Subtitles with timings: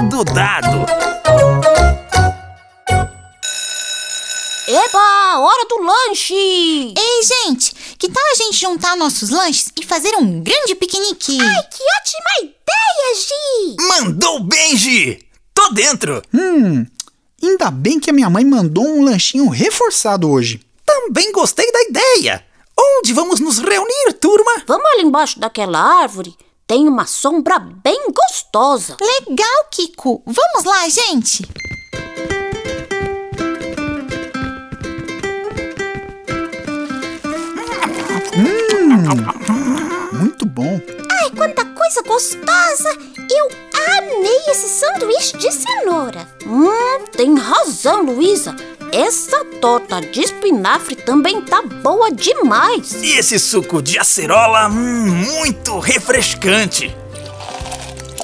[0.00, 0.86] Recado dado!
[4.66, 6.32] Eba, hora do lanche!
[6.34, 11.38] Ei, gente, que tal a gente juntar nossos lanches e fazer um grande piquenique?
[11.38, 13.76] Ai, que ótima ideia, Gi!
[13.88, 15.18] Mandou bem, Gi!
[15.52, 16.22] Tô dentro!
[16.32, 16.86] Hum,
[17.42, 20.62] ainda bem que a minha mãe mandou um lanchinho reforçado hoje.
[20.86, 22.42] Também gostei da ideia!
[22.78, 24.62] Onde vamos nos reunir, turma?
[24.66, 26.34] Vamos ali embaixo daquela árvore.
[26.70, 28.96] Tem uma sombra bem gostosa.
[29.00, 30.22] Legal, Kiko.
[30.24, 31.42] Vamos lá, gente.
[38.36, 40.80] Hum, muito bom.
[41.10, 42.90] Ai, quanta coisa gostosa!
[43.28, 43.48] Eu
[43.98, 46.24] amei esse sanduíche de cenoura.
[46.46, 48.54] Hum, tem razão, Luísa.
[48.92, 52.92] Essa torta de espinafre também tá boa demais.
[52.94, 56.94] E esse suco de acerola, hum, muito refrescante.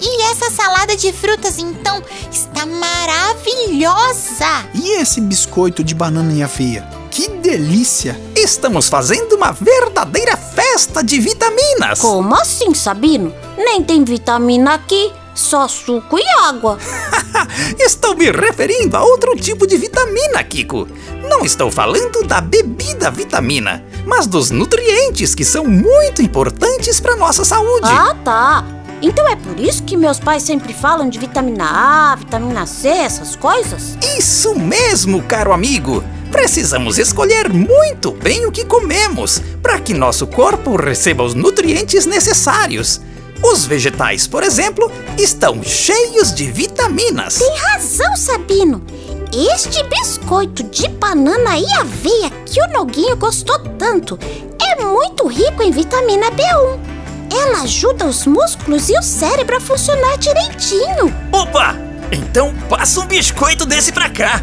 [0.00, 4.46] E essa salada de frutas, então, está maravilhosa!
[4.74, 6.88] E esse biscoito de banana e aveia?
[7.10, 8.20] Que delícia!
[8.34, 12.00] Estamos fazendo uma verdadeira festa de vitaminas!
[12.00, 13.32] Como assim, Sabino?
[13.56, 16.78] Nem tem vitamina aqui, só suco e água.
[17.78, 20.88] estou me referindo a outro tipo de vitamina, Kiko.
[21.22, 27.44] Não estou falando da bebida vitamina, mas dos nutrientes que são muito importantes para nossa
[27.44, 27.88] saúde.
[27.88, 28.64] Ah, tá.
[29.00, 31.64] Então é por isso que meus pais sempre falam de vitamina
[32.12, 33.98] A, vitamina C, essas coisas?
[34.16, 36.04] Isso mesmo, caro amigo!
[36.30, 43.00] Precisamos escolher muito bem o que comemos para que nosso corpo receba os nutrientes necessários.
[43.42, 47.38] Os vegetais, por exemplo, estão cheios de vitaminas.
[47.38, 48.82] Tem razão, Sabino.
[49.52, 54.18] Este biscoito de banana e aveia que o Noguinho gostou tanto
[54.60, 56.78] é muito rico em vitamina B1.
[57.34, 61.12] Ela ajuda os músculos e o cérebro a funcionar direitinho.
[61.32, 61.74] Opa!
[62.12, 64.42] Então passa um biscoito desse pra cá.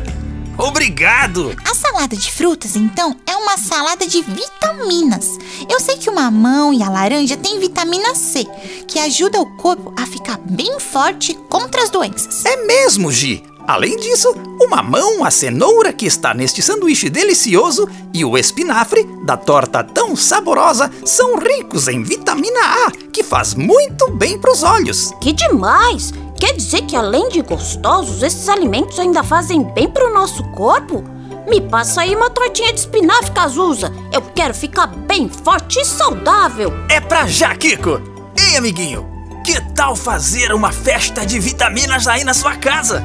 [0.59, 1.55] Obrigado!
[1.63, 5.37] A salada de frutas, então, é uma salada de vitaminas.
[5.69, 8.45] Eu sei que o mamão e a laranja têm vitamina C,
[8.85, 12.43] que ajuda o corpo a ficar bem forte contra as doenças.
[12.43, 13.41] É mesmo, Gi!
[13.65, 19.37] Além disso, o mamão, a cenoura que está neste sanduíche delicioso e o espinafre da
[19.37, 25.11] torta tão saborosa são ricos em vitamina A, que faz muito bem para os olhos.
[25.21, 26.11] Que demais!
[26.39, 31.03] Quer dizer que além de gostosos, esses alimentos ainda fazem bem para o nosso corpo?
[31.49, 33.91] Me passa aí uma tortinha de espinafre, Cazuza.
[34.13, 36.71] Eu quero ficar bem forte e saudável.
[36.89, 38.01] É pra já, Kiko.
[38.37, 39.05] Ei, amiguinho,
[39.45, 43.03] que tal fazer uma festa de vitaminas aí na sua casa?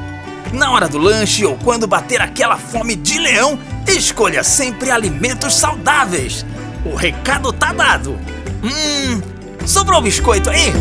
[0.53, 6.45] Na hora do lanche ou quando bater aquela fome de leão, escolha sempre alimentos saudáveis.
[6.85, 8.17] O recado tá dado.
[8.63, 9.21] Hum,
[9.65, 10.71] sobrou biscoito aí?